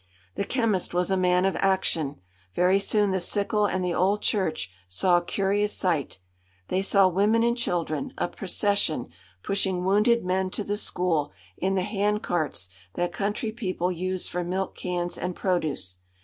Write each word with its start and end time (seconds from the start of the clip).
The 0.33 0.43
chemist 0.45 0.95
was 0.95 1.11
a 1.11 1.15
man 1.15 1.45
of 1.45 1.55
action. 1.57 2.15
Very 2.55 2.79
soon 2.79 3.11
the 3.11 3.19
sickle 3.19 3.67
and 3.67 3.85
the 3.85 3.93
old 3.93 4.23
church 4.23 4.71
saw 4.87 5.17
a 5.17 5.23
curious 5.23 5.73
sight. 5.77 6.17
They 6.69 6.81
saw 6.81 7.07
women 7.07 7.43
and 7.43 7.55
children, 7.55 8.11
a 8.17 8.27
procession, 8.27 9.09
pushing 9.43 9.85
wounded 9.85 10.25
men 10.25 10.49
to 10.53 10.63
the 10.63 10.75
school 10.77 11.31
in 11.55 11.75
the 11.75 11.83
hand 11.83 12.23
carts 12.23 12.67
that 12.95 13.11
country 13.13 13.51
people 13.51 13.91
use 13.91 14.27
for 14.27 14.43
milk 14.43 14.73
cans 14.75 15.19
and 15.19 15.35
produce. 15.35 15.99